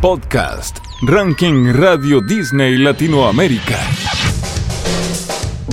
Podcast, 0.00 0.78
Ranking 1.02 1.72
Radio 1.72 2.20
Disney 2.20 2.78
Latinoamérica. 2.78 3.78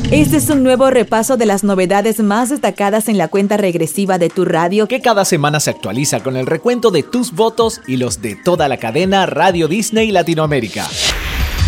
Este 0.09 0.37
es 0.37 0.49
un 0.49 0.63
nuevo 0.63 0.89
repaso 0.89 1.37
de 1.37 1.45
las 1.45 1.63
novedades 1.63 2.19
más 2.21 2.49
destacadas 2.49 3.07
en 3.07 3.19
la 3.19 3.27
cuenta 3.27 3.57
regresiva 3.57 4.17
de 4.17 4.29
tu 4.29 4.43
radio, 4.43 4.87
que 4.87 4.99
cada 4.99 5.25
semana 5.25 5.59
se 5.59 5.69
actualiza 5.69 6.21
con 6.21 6.37
el 6.37 6.47
recuento 6.47 6.89
de 6.89 7.03
tus 7.03 7.33
votos 7.33 7.81
y 7.87 7.97
los 7.97 8.21
de 8.21 8.35
toda 8.35 8.67
la 8.67 8.77
cadena 8.77 9.27
Radio 9.27 9.67
Disney 9.67 10.09
Latinoamérica. 10.09 10.87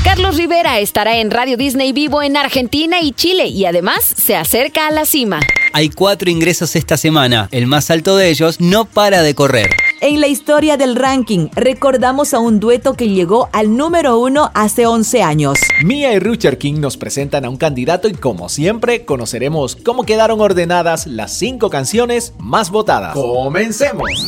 Carlos 0.03 0.35
Rivera 0.35 0.79
estará 0.79 1.17
en 1.17 1.29
Radio 1.29 1.57
Disney 1.57 1.93
Vivo 1.93 2.23
en 2.23 2.37
Argentina 2.37 3.01
y 3.01 3.11
Chile 3.11 3.47
y 3.47 3.65
además 3.65 4.03
se 4.03 4.35
acerca 4.35 4.87
a 4.87 4.91
la 4.91 5.05
cima. 5.05 5.41
Hay 5.73 5.89
cuatro 5.89 6.31
ingresos 6.31 6.75
esta 6.75 6.97
semana, 6.97 7.49
el 7.51 7.67
más 7.67 7.91
alto 7.91 8.17
de 8.17 8.29
ellos 8.29 8.59
no 8.59 8.85
para 8.85 9.21
de 9.21 9.35
correr. 9.35 9.69
En 9.99 10.21
la 10.21 10.27
historia 10.27 10.77
del 10.77 10.95
ranking, 10.95 11.47
recordamos 11.55 12.35
a 12.35 12.39
un 12.39 12.59
dueto 12.59 12.93
que 12.93 13.09
llegó 13.09 13.49
al 13.51 13.75
número 13.75 14.19
uno 14.19 14.51
hace 14.53 14.85
11 14.85 15.23
años. 15.23 15.57
Mia 15.83 16.13
y 16.13 16.19
Richard 16.19 16.59
King 16.59 16.75
nos 16.79 16.97
presentan 16.97 17.45
a 17.45 17.49
un 17.49 17.57
candidato 17.57 18.07
y 18.07 18.13
como 18.13 18.47
siempre 18.47 19.05
conoceremos 19.05 19.75
cómo 19.75 20.03
quedaron 20.03 20.39
ordenadas 20.39 21.07
las 21.07 21.35
cinco 21.35 21.71
canciones 21.71 22.33
más 22.37 22.69
votadas. 22.69 23.15
¡Comencemos! 23.15 24.27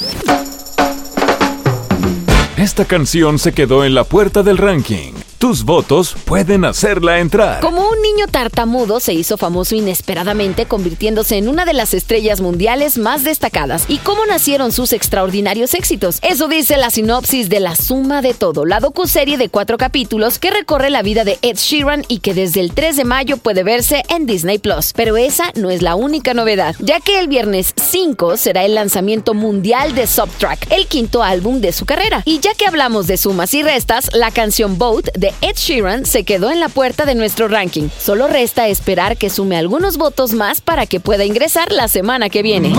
Esta 2.58 2.86
canción 2.86 3.38
se 3.38 3.54
quedó 3.54 3.86
en 3.86 3.94
la 3.94 4.06
puerta 4.06 4.42
del 4.42 4.58
ranking. 4.58 5.19
Tus 5.40 5.64
votos 5.64 6.18
pueden 6.26 6.66
hacerla 6.66 7.20
entrar. 7.20 7.62
Como 7.62 7.88
un 7.88 8.02
niño 8.02 8.28
tartamudo 8.30 9.00
se 9.00 9.14
hizo 9.14 9.38
famoso 9.38 9.74
inesperadamente 9.74 10.66
convirtiéndose 10.66 11.38
en 11.38 11.48
una 11.48 11.64
de 11.64 11.72
las 11.72 11.94
estrellas 11.94 12.42
mundiales 12.42 12.98
más 12.98 13.24
destacadas. 13.24 13.86
¿Y 13.88 14.00
cómo 14.00 14.26
nacieron 14.26 14.74
sus 14.74 14.92
extraordinarios 14.92 15.76
éxitos? 15.76 16.20
Eso 16.24 16.50
dice 16.50 16.76
la 16.76 16.90
sinopsis 16.90 17.48
de 17.48 17.62
La 17.62 17.78
Suma 17.78 18.22
de 18.22 18.34
Todo, 18.34 18.66
la 18.66 18.82
docuserie 18.82 19.38
de 19.38 19.48
cuatro 19.48 19.78
capítulos 19.78 20.40
que 20.40 20.52
recorre 20.52 20.90
la 20.90 21.04
vida 21.04 21.24
de 21.24 21.40
Ed 21.42 21.56
Sheeran 21.56 22.04
y 22.10 22.20
que 22.20 22.34
desde 22.34 22.60
el 22.60 22.74
3 22.74 22.98
de 22.98 23.06
mayo 23.06 23.38
puede 23.38 23.64
verse 23.64 24.04
en 24.10 24.26
Disney 24.26 24.58
Plus. 24.58 24.92
Pero 24.94 25.16
esa 25.16 25.54
no 25.56 25.70
es 25.70 25.82
la 25.82 25.96
única 25.96 26.34
novedad, 26.34 26.76
ya 26.80 27.00
que 27.00 27.18
el 27.18 27.30
viernes 27.30 27.74
5 27.78 28.36
será 28.36 28.66
el 28.66 28.76
lanzamiento 28.76 29.34
mundial 29.34 29.96
de 29.96 30.06
Subtrack, 30.06 30.70
el 30.70 30.88
quinto 30.88 31.24
álbum 31.24 31.62
de 31.62 31.72
su 31.72 31.86
carrera. 31.86 32.24
Y 32.26 32.42
ya 32.42 32.54
que 32.56 32.68
hablamos 32.68 33.08
de 33.08 33.16
sumas 33.16 33.54
y 33.54 33.64
restas, 33.64 34.10
la 34.14 34.32
canción 34.32 34.78
Boat 34.78 35.06
de 35.16 35.29
Ed 35.42 35.56
Sheeran 35.56 36.06
se 36.06 36.24
quedó 36.24 36.52
en 36.52 36.60
la 36.60 36.70
puerta 36.70 37.06
de 37.06 37.16
nuestro 37.16 37.48
ranking. 37.48 37.90
Solo 37.98 38.28
resta 38.28 38.68
esperar 38.68 39.18
que 39.18 39.30
sume 39.30 39.58
algunos 39.58 39.98
votos 39.98 40.34
más 40.34 40.62
para 40.62 40.86
que 40.86 41.00
pueda 41.00 41.26
ingresar 41.26 41.72
la 41.72 41.88
semana 41.88 42.30
que 42.30 42.42
viene. 42.42 42.74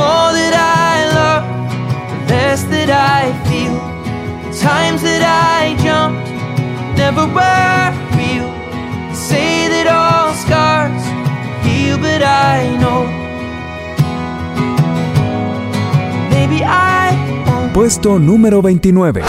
Puesto 17.73 18.19
número 18.19 18.61
29. 18.63 19.23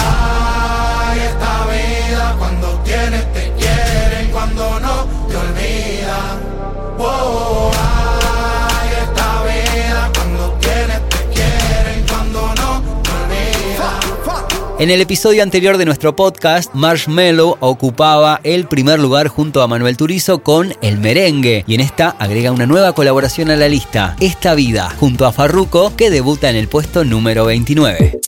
En 14.81 14.89
el 14.89 14.99
episodio 14.99 15.43
anterior 15.43 15.77
de 15.77 15.85
nuestro 15.85 16.15
podcast, 16.15 16.73
Marshmello 16.73 17.55
ocupaba 17.59 18.41
el 18.43 18.65
primer 18.65 18.99
lugar 18.99 19.27
junto 19.27 19.61
a 19.61 19.67
Manuel 19.67 19.95
Turizo 19.95 20.39
con 20.39 20.73
El 20.81 20.97
Merengue 20.97 21.63
y 21.67 21.75
en 21.75 21.81
esta 21.81 22.09
agrega 22.17 22.51
una 22.51 22.65
nueva 22.65 22.93
colaboración 22.93 23.51
a 23.51 23.55
la 23.55 23.69
lista, 23.69 24.15
Esta 24.19 24.55
Vida, 24.55 24.89
junto 24.99 25.27
a 25.27 25.33
Farruko, 25.33 25.95
que 25.95 26.09
debuta 26.09 26.49
en 26.49 26.55
el 26.55 26.67
puesto 26.67 27.05
número 27.05 27.45
29. 27.45 28.21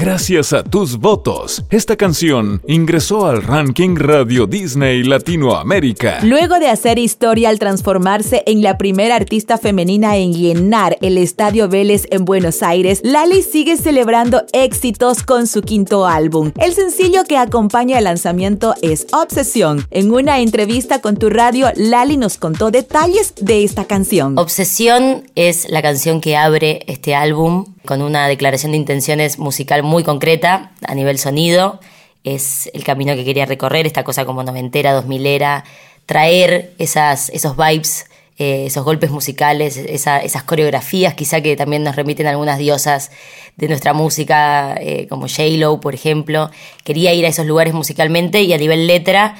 Gracias 0.00 0.52
a 0.52 0.62
tus 0.62 0.96
votos, 0.96 1.64
esta 1.70 1.96
canción 1.96 2.62
ingresó 2.68 3.26
al 3.26 3.42
ranking 3.42 3.96
Radio 3.96 4.46
Disney 4.46 5.02
Latinoamérica. 5.02 6.20
Luego 6.22 6.60
de 6.60 6.68
hacer 6.68 7.00
historia 7.00 7.48
al 7.48 7.58
transformarse 7.58 8.44
en 8.46 8.62
la 8.62 8.78
primera 8.78 9.16
artista 9.16 9.58
femenina 9.58 10.16
en 10.16 10.34
llenar 10.34 10.96
el 11.00 11.18
Estadio 11.18 11.68
Vélez 11.68 12.06
en 12.12 12.24
Buenos 12.24 12.62
Aires, 12.62 13.00
Lali 13.02 13.42
sigue 13.42 13.76
celebrando 13.76 14.44
éxitos 14.52 15.24
con 15.24 15.48
su 15.48 15.62
quinto 15.62 16.06
álbum. 16.06 16.52
El 16.60 16.74
sencillo 16.74 17.24
que 17.24 17.36
acompaña 17.36 17.98
el 17.98 18.04
lanzamiento 18.04 18.76
es 18.82 19.08
Obsesión. 19.12 19.84
En 19.90 20.12
una 20.12 20.38
entrevista 20.38 21.00
con 21.00 21.16
tu 21.16 21.28
radio, 21.28 21.72
Lali 21.74 22.16
nos 22.16 22.38
contó 22.38 22.70
detalles 22.70 23.34
de 23.40 23.64
esta 23.64 23.84
canción. 23.84 24.38
Obsesión 24.38 25.24
es 25.34 25.68
la 25.68 25.82
canción 25.82 26.20
que 26.20 26.36
abre 26.36 26.84
este 26.86 27.16
álbum 27.16 27.64
con 27.88 28.02
una 28.02 28.28
declaración 28.28 28.72
de 28.72 28.76
intenciones 28.76 29.38
musical 29.38 29.82
muy 29.82 30.04
concreta 30.04 30.72
a 30.86 30.94
nivel 30.94 31.18
sonido. 31.18 31.80
Es 32.22 32.68
el 32.74 32.84
camino 32.84 33.14
que 33.14 33.24
quería 33.24 33.46
recorrer, 33.46 33.86
esta 33.86 34.04
cosa 34.04 34.26
como 34.26 34.42
noventera, 34.42 34.92
dos 34.92 35.06
milera, 35.06 35.64
traer 36.04 36.74
esas, 36.76 37.30
esos 37.30 37.56
vibes, 37.56 38.04
eh, 38.36 38.66
esos 38.66 38.84
golpes 38.84 39.10
musicales, 39.10 39.78
esas 39.78 40.42
coreografías 40.42 41.14
quizá 41.14 41.40
que 41.40 41.56
también 41.56 41.82
nos 41.82 41.96
remiten 41.96 42.26
algunas 42.26 42.58
diosas 42.58 43.10
de 43.56 43.68
nuestra 43.68 43.94
música, 43.94 44.74
eh, 44.78 45.06
como 45.08 45.26
J-Lo, 45.26 45.80
por 45.80 45.94
ejemplo. 45.94 46.50
Quería 46.84 47.14
ir 47.14 47.24
a 47.24 47.30
esos 47.30 47.46
lugares 47.46 47.72
musicalmente 47.72 48.42
y 48.42 48.52
a 48.52 48.58
nivel 48.58 48.86
letra 48.86 49.36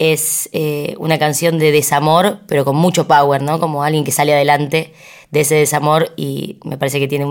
es 0.00 0.48
eh, 0.52 0.96
una 0.98 1.18
canción 1.18 1.58
de 1.58 1.70
desamor, 1.70 2.38
pero 2.48 2.64
con 2.64 2.74
mucho 2.74 3.06
power, 3.06 3.42
¿no? 3.42 3.60
Como 3.60 3.84
alguien 3.84 4.02
que 4.02 4.12
sale 4.12 4.32
adelante 4.32 4.94
de 5.30 5.40
ese 5.40 5.56
desamor 5.56 6.12
y 6.16 6.58
me 6.64 6.78
parece 6.78 6.98
que 6.98 7.06
tiene 7.06 7.26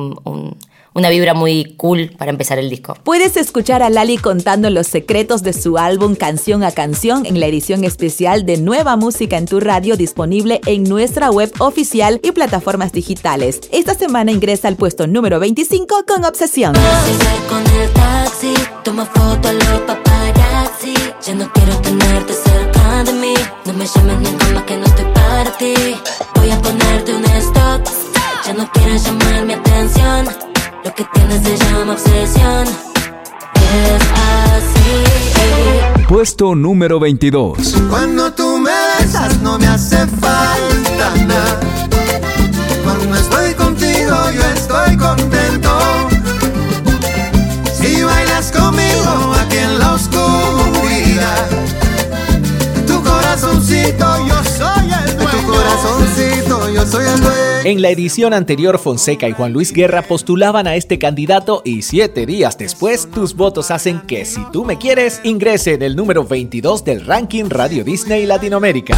una 0.94 1.10
vibra 1.10 1.34
muy 1.34 1.74
cool 1.78 2.12
para 2.16 2.30
empezar 2.30 2.60
el 2.60 2.70
disco. 2.70 2.96
Puedes 3.04 3.38
escuchar 3.38 3.82
a 3.82 3.90
Lali 3.90 4.18
contando 4.18 4.70
los 4.70 4.86
secretos 4.86 5.42
de 5.42 5.54
su 5.54 5.80
álbum 5.80 6.14
Canción 6.14 6.64
a 6.64 6.72
Canción 6.72 7.26
en 7.26 7.40
la 7.40 7.48
edición 7.48 7.84
especial 7.84 8.46
de 8.46 8.58
Nueva 8.58 8.96
Música 8.98 9.38
en 9.38 9.48
tu 9.48 9.60
Radio 9.60 9.98
disponible 9.98 10.62
en 10.68 10.84
nuestra 10.84 11.32
web 11.32 11.52
oficial 11.58 12.22
y 12.24 12.32
plataformas 12.32 12.92
digitales. 12.92 13.62
Esta 13.72 13.96
semana 13.96 14.32
ingresa 14.32 14.68
al 14.68 14.76
puesto 14.76 15.08
número 15.08 15.40
25 15.40 16.06
con 16.08 16.24
Obsesión. 16.24 16.74
Con 17.50 17.66
el 17.82 17.90
taxi, 17.94 18.54
toma 18.84 19.08
foto 19.08 19.49
Puesto 36.10 36.56
número 36.56 37.00
22. 37.00 37.76
Cuando 37.88 38.34
tú 38.34 38.58
me 38.58 38.72
besas 38.98 39.40
no 39.42 39.60
me 39.60 39.68
hace 39.68 40.08
falta 40.08 41.16
nada. 41.28 41.60
Cuando 42.84 43.16
estoy 43.16 43.54
contigo 43.54 44.16
yo 44.34 44.42
estoy 44.56 44.98
contento. 44.98 45.70
En 57.70 57.84
la 57.84 57.92
edición 57.92 58.34
anterior, 58.34 58.80
Fonseca 58.80 59.30
y 59.30 59.34
Juan 59.34 59.54
Luis 59.54 59.72
Guerra 59.74 60.02
postulaban 60.02 60.66
a 60.66 60.76
este 60.76 60.98
candidato 60.98 61.62
y 61.64 61.84
siete 61.84 62.26
días 62.26 62.58
después, 62.58 63.08
tus 63.12 63.36
votos 63.36 63.70
hacen 63.70 64.02
que 64.08 64.26
si 64.26 64.42
tú 64.52 64.66
me 64.66 64.80
quieres, 64.80 65.22
ingrese 65.24 65.76
en 65.76 65.84
el 65.84 65.96
número 65.96 66.26
22 66.26 66.84
del 66.84 67.06
ranking 67.06 67.46
Radio 67.48 67.84
Disney 67.84 68.26
Latinoamérica. 68.26 68.98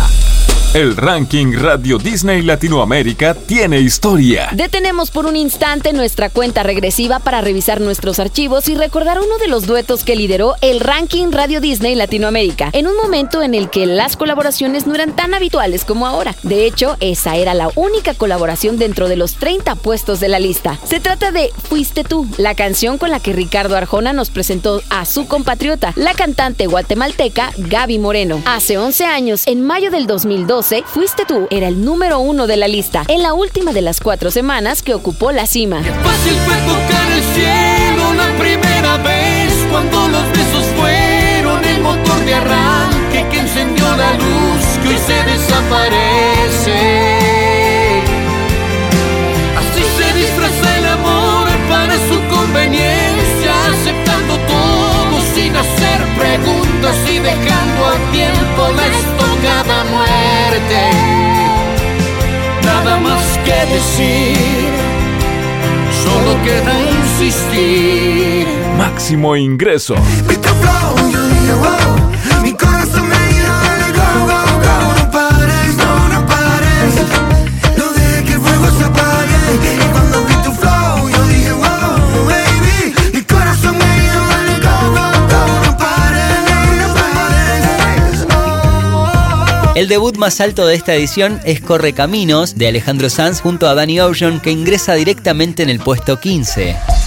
El 0.74 0.96
ranking 0.96 1.52
Radio 1.58 1.98
Disney 1.98 2.42
Latinoamérica 2.44 3.34
tiene 3.34 3.82
historia. 3.82 4.52
Detenemos 4.54 5.12
por 5.12 5.26
un 5.26 5.36
instante 5.36 5.92
nuestra 5.92 6.30
cuenta 6.30 6.64
regresiva 6.64 7.20
para 7.20 7.42
revisar 7.42 7.82
nuestros 7.82 8.20
archivos 8.20 8.70
y 8.70 8.76
recordar 8.76 9.20
uno 9.20 9.38
de 9.38 9.50
los 9.50 9.68
duetos 9.68 10.06
que 10.06 10.16
lideró 10.16 10.56
el 10.62 10.80
ranking 10.80 11.34
Radio 11.34 11.60
Disney 11.60 11.94
Latinoamérica, 11.96 12.70
en 12.72 12.88
un 12.88 12.96
momento 12.96 13.42
en 13.42 13.54
el 13.54 13.70
que 13.70 13.86
las 13.86 14.16
colaboraciones 14.16 14.88
no 14.88 14.96
eran 14.96 15.14
tan 15.14 15.34
habituales 15.34 15.84
como 15.84 16.08
ahora. 16.08 16.36
De 16.42 16.66
hecho, 16.66 16.96
esa 17.02 17.36
era 17.36 17.54
la 17.54 17.70
única 17.76 18.14
colaboración 18.14 18.78
dentro 18.78 19.10
de 19.10 19.18
los 19.18 19.34
30 19.34 19.76
puestos 19.76 20.22
de 20.22 20.30
la 20.30 20.40
lista. 20.40 20.80
Se 20.86 21.02
trata 21.02 21.34
de 21.34 21.52
Fuiste 21.68 22.06
tú, 22.06 22.26
la 22.38 22.56
canción 22.56 22.98
con 22.98 23.12
la 23.12 23.20
que 23.20 23.34
Ricardo 23.34 23.76
Arjona 23.76 24.14
nos 24.14 24.30
presentó 24.30 24.82
a 24.90 25.04
su 25.04 25.28
compatriota, 25.28 25.92
la 25.98 26.14
cantante 26.14 26.68
guatemalteca 26.68 27.52
Gaby 27.58 28.00
Moreno. 28.00 28.42
Hace 28.46 28.78
11 28.78 29.04
años, 29.04 29.44
en 29.48 29.66
mayo 29.66 29.92
del 29.92 30.08
2002, 30.08 30.61
2012, 30.62 30.84
Fuiste 30.86 31.26
tú 31.26 31.48
era 31.50 31.68
el 31.68 31.84
número 31.84 32.20
uno 32.20 32.46
de 32.48 32.58
la 32.58 32.68
lista, 32.68 33.04
en 33.08 33.24
la 33.24 33.34
última 33.34 33.74
de 33.74 33.82
las 33.82 34.00
cuatro 34.00 34.30
semanas 34.32 34.82
que 34.82 34.94
ocupó 34.94 35.32
la 35.32 35.48
cima. 35.48 35.82
Qué 35.82 35.92
fácil 35.92 36.36
fue 36.46 36.56
tocar 36.56 37.12
el 37.12 37.24
cielo 37.34 38.14
la 38.14 38.38
primera 38.38 38.98
vez 38.98 39.54
cuando 39.72 40.08
los 40.08 40.30
besos 40.32 40.66
fueron 40.78 41.64
el 41.66 41.82
motor 41.82 42.26
de 42.26 42.34
arranque 42.36 43.28
que 43.32 43.40
encendió 43.40 43.86
la 43.96 44.14
luz 44.14 44.64
que 44.84 44.90
hoy 44.90 44.98
se 44.98 45.24
desaparece. 45.32 46.80
Así 49.58 49.84
se 49.98 50.14
disfraza 50.20 50.78
el 50.78 50.86
amor 50.86 51.48
para 51.70 51.94
su 52.08 52.20
conveniencia, 52.36 53.52
aceptando 53.72 54.38
todo 54.38 55.22
sin 55.34 55.56
hacer 55.56 56.00
preguntas 56.18 56.96
y 57.10 57.20
dejando 57.20 57.86
a 57.86 58.12
tiempo 58.12 58.70
la 58.76 58.86
estocada 58.86 59.84
muerte. 59.86 60.11
Nada 62.64 63.00
más 63.00 63.40
que 63.46 63.74
decir, 63.74 64.38
solo 66.04 66.44
queda 66.44 66.74
insistir. 67.00 68.48
Máximo 68.78 69.36
ingreso. 69.38 69.96
El 89.82 89.88
debut 89.88 90.16
más 90.16 90.40
alto 90.42 90.68
de 90.68 90.76
esta 90.76 90.94
edición 90.94 91.40
es 91.44 91.60
Corre 91.60 91.94
Caminos 91.94 92.56
de 92.56 92.68
Alejandro 92.68 93.10
Sanz 93.10 93.42
junto 93.42 93.68
a 93.68 93.74
Danny 93.74 94.00
Ocean 94.00 94.40
que 94.40 94.52
ingresa 94.52 94.94
directamente 94.94 95.64
en 95.64 95.70
el 95.70 95.80
puesto 95.80 96.20
15. 96.20 97.01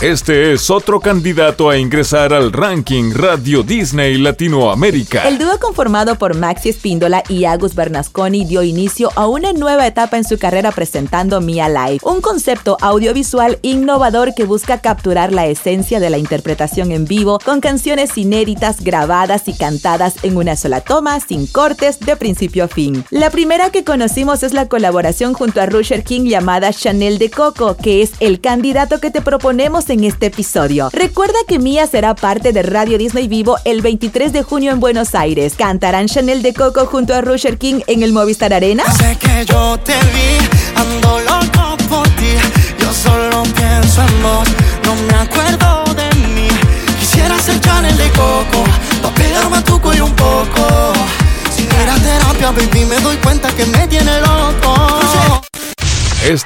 Este 0.00 0.54
es 0.54 0.70
otro 0.70 0.98
candidato 0.98 1.68
a 1.68 1.76
ingresar 1.76 2.32
al 2.32 2.54
ranking 2.54 3.12
Radio 3.12 3.62
Disney 3.62 4.16
Latinoamérica. 4.16 5.28
El 5.28 5.36
dúo 5.36 5.60
conformado 5.60 6.14
por 6.14 6.34
Maxi 6.34 6.70
Espíndola 6.70 7.22
y 7.28 7.44
Agus 7.44 7.74
Bernasconi 7.74 8.46
dio 8.46 8.62
inicio 8.62 9.12
a 9.14 9.26
una 9.26 9.52
nueva 9.52 9.86
etapa 9.86 10.16
en 10.16 10.24
su 10.24 10.38
carrera 10.38 10.72
presentando 10.72 11.42
Mia 11.42 11.68
Live, 11.68 11.98
un 12.02 12.22
concepto 12.22 12.78
audiovisual 12.80 13.58
innovador 13.60 14.34
que 14.34 14.44
busca 14.44 14.80
capturar 14.80 15.34
la 15.34 15.46
esencia 15.48 16.00
de 16.00 16.08
la 16.08 16.16
interpretación 16.16 16.92
en 16.92 17.04
vivo 17.04 17.38
con 17.38 17.60
canciones 17.60 18.16
inéditas 18.16 18.80
grabadas 18.80 19.48
y 19.48 19.52
cantadas 19.52 20.14
en 20.24 20.38
una 20.38 20.56
sola 20.56 20.80
toma, 20.80 21.20
sin 21.20 21.46
cortes, 21.46 22.00
de 22.00 22.16
principio 22.16 22.64
a 22.64 22.68
fin. 22.68 23.04
La 23.10 23.28
primera 23.28 23.68
que 23.68 23.84
conocimos 23.84 24.44
es 24.44 24.54
la 24.54 24.66
colaboración 24.66 25.34
junto 25.34 25.60
a 25.60 25.66
Rusher 25.66 26.04
King 26.04 26.22
llamada 26.22 26.72
Chanel 26.72 27.18
de 27.18 27.28
Coco, 27.28 27.76
que 27.76 28.00
es 28.00 28.12
el 28.20 28.40
candidato 28.40 28.98
que 28.98 29.10
te 29.10 29.20
proponemos 29.20 29.89
en 29.90 30.04
este 30.04 30.26
episodio. 30.26 30.88
Recuerda 30.92 31.38
que 31.46 31.58
Mia 31.58 31.86
será 31.86 32.14
parte 32.14 32.52
de 32.52 32.62
Radio 32.62 32.96
Disney 32.96 33.28
Vivo 33.28 33.56
el 33.64 33.82
23 33.82 34.32
de 34.32 34.42
junio 34.42 34.72
en 34.72 34.80
Buenos 34.80 35.14
Aires. 35.14 35.54
¿Cantarán 35.56 36.06
Chanel 36.06 36.42
de 36.42 36.54
Coco 36.54 36.86
junto 36.86 37.14
a 37.14 37.20
Rusher 37.20 37.58
King 37.58 37.80
en 37.86 38.02
el 38.02 38.12
Movistar 38.12 38.52
Arena? 38.52 38.84
Sé 38.92 39.16
que 39.18 39.44
yo 39.44 39.78
te 39.78 39.92
vi, 39.92 40.38
ando 40.76 41.20
loco 41.20 41.76
por 41.88 42.08
ti. 42.10 42.34
Yo 42.78 42.92
solo 42.92 43.42
pienso 43.54 44.02
en 44.02 44.22
vos, 44.22 44.48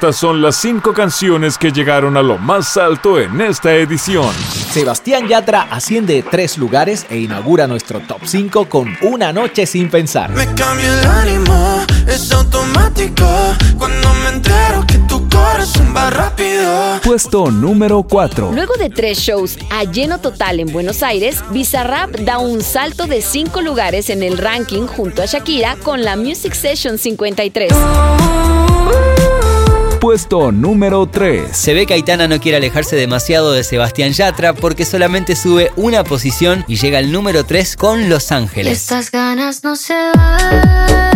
Estas 0.05 0.21
son 0.21 0.43
las 0.43 0.57
cinco 0.57 0.93
canciones 0.93 1.57
que 1.57 1.73
llegaron 1.73 2.19
a 2.19 2.23
lo 2.23 2.37
más 2.37 2.77
alto 2.77 3.19
en 3.19 3.41
esta 3.41 3.75
edición. 3.75 4.35
Sebastián 4.71 5.27
Yatra 5.27 5.63
asciende 5.71 6.23
tres 6.31 6.59
lugares 6.59 7.07
e 7.09 7.17
inaugura 7.17 7.67
nuestro 7.67 8.01
top 8.01 8.21
5 8.23 8.69
con 8.69 8.95
Una 9.01 9.33
noche 9.33 9.65
sin 9.65 9.89
pensar. 9.89 10.29
Me 10.33 10.45
cambia 10.53 10.93
el 10.93 11.07
ánimo, 11.07 11.87
es 12.07 12.31
automático. 12.33 13.25
Cuando 13.79 14.13
me 14.23 14.29
entero 14.29 14.85
que 14.87 14.99
tu 15.09 15.27
corazón 15.31 15.95
va 15.97 16.11
rápido. 16.11 17.01
Puesto 17.03 17.51
número 17.51 18.03
4. 18.03 18.53
Luego 18.53 18.75
de 18.75 18.91
tres 18.91 19.17
shows 19.21 19.57
a 19.71 19.85
lleno 19.85 20.19
total 20.19 20.61
en 20.61 20.71
Buenos 20.71 21.03
Aires, 21.03 21.43
Bizarrap 21.49 22.11
da 22.11 22.37
un 22.37 22.61
salto 22.61 23.07
de 23.07 23.23
cinco 23.23 23.63
lugares 23.63 24.11
en 24.11 24.23
el 24.23 24.37
ranking 24.37 24.87
junto 24.87 25.23
a 25.23 25.25
Shakira 25.25 25.77
con 25.77 26.03
la 26.03 26.15
Music 26.15 26.53
Session 26.53 26.99
53. 26.99 27.73
Puesto 30.05 30.53
número 30.53 31.07
3. 31.07 31.57
Se 31.57 31.73
ve 31.73 31.87
que 31.87 31.95
Aitana 31.95 32.29
no 32.29 32.39
quiere 32.39 32.59
alejarse 32.59 32.95
demasiado 32.95 33.55
de 33.55 33.65
Sebastián 33.65 34.13
Yatra 34.13 34.53
porque 34.53 34.85
solamente 34.85 35.35
sube 35.35 35.73
una 35.77 36.05
posición 36.05 36.63
y 36.69 36.77
llega 36.77 36.99
al 36.99 37.11
número 37.11 37.47
3 37.47 37.75
con 37.79 38.11
Los 38.11 38.31
Ángeles. 38.31 38.71
Estas 38.71 39.11
ganas 39.11 39.65
no 39.65 39.77
se 39.77 39.95
van. 40.15 41.15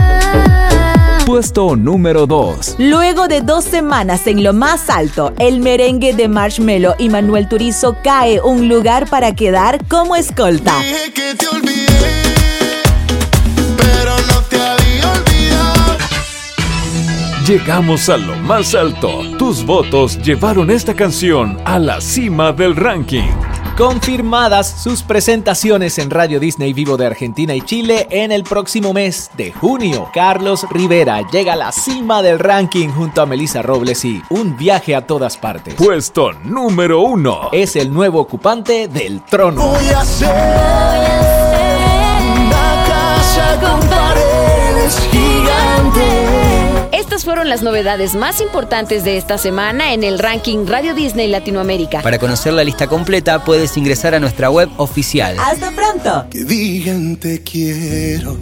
Puesto 1.26 1.76
número 1.76 2.26
2. 2.26 2.76
Luego 2.78 3.28
de 3.28 3.42
dos 3.42 3.66
semanas 3.66 4.26
en 4.26 4.42
lo 4.42 4.54
más 4.54 4.88
alto, 4.88 5.34
el 5.38 5.60
merengue 5.60 6.14
de 6.14 6.26
Marshmello 6.26 6.94
y 6.98 7.10
Manuel 7.10 7.46
Turizo 7.46 7.98
cae 8.02 8.40
un 8.40 8.70
lugar 8.70 9.10
para 9.10 9.34
quedar 9.34 9.86
como 9.88 10.16
escolta. 10.16 10.74
Dije 10.78 11.12
que 11.12 11.34
te 11.34 11.46
olvidé, 11.48 11.87
Llegamos 17.48 18.10
a 18.10 18.18
lo 18.18 18.36
más 18.36 18.74
alto. 18.74 19.22
Tus 19.38 19.64
votos 19.64 20.18
llevaron 20.22 20.70
esta 20.70 20.92
canción 20.92 21.58
a 21.64 21.78
la 21.78 21.98
cima 21.98 22.52
del 22.52 22.76
ranking. 22.76 23.30
Confirmadas 23.74 24.82
sus 24.82 25.02
presentaciones 25.02 25.98
en 25.98 26.10
Radio 26.10 26.40
Disney 26.40 26.74
Vivo 26.74 26.98
de 26.98 27.06
Argentina 27.06 27.54
y 27.54 27.62
Chile 27.62 28.06
en 28.10 28.32
el 28.32 28.44
próximo 28.44 28.92
mes 28.92 29.30
de 29.38 29.50
junio. 29.50 30.10
Carlos 30.12 30.66
Rivera 30.70 31.26
llega 31.30 31.54
a 31.54 31.56
la 31.56 31.72
cima 31.72 32.20
del 32.20 32.38
ranking 32.38 32.90
junto 32.90 33.22
a 33.22 33.26
Melissa 33.26 33.62
Robles 33.62 34.04
y 34.04 34.22
Un 34.28 34.54
viaje 34.58 34.94
a 34.94 35.06
todas 35.06 35.38
partes. 35.38 35.72
Puesto 35.72 36.34
número 36.44 37.00
1. 37.00 37.48
Es 37.52 37.76
el 37.76 37.90
nuevo 37.90 38.20
ocupante 38.20 38.88
del 38.88 39.22
trono. 39.24 39.68
Voy 39.68 39.86
a 39.86 40.00
hacer 40.00 40.28
una 42.30 42.84
casa 42.86 43.58
con 43.58 43.88
paredes. 43.88 45.27
Estas 47.18 47.34
fueron 47.34 47.48
las 47.48 47.62
novedades 47.62 48.14
más 48.14 48.40
importantes 48.40 49.02
de 49.02 49.16
esta 49.16 49.38
semana 49.38 49.92
en 49.92 50.04
el 50.04 50.20
ranking 50.20 50.68
Radio 50.68 50.94
Disney 50.94 51.26
Latinoamérica. 51.26 52.00
Para 52.00 52.20
conocer 52.20 52.52
la 52.52 52.62
lista 52.62 52.86
completa 52.86 53.42
puedes 53.42 53.76
ingresar 53.76 54.14
a 54.14 54.20
nuestra 54.20 54.50
web 54.50 54.68
oficial. 54.76 55.36
¡Hasta 55.40 55.72
pronto! 55.72 56.26
Que 56.30 56.44
digan 56.44 57.16
te 57.16 57.42
quiero 57.42 58.36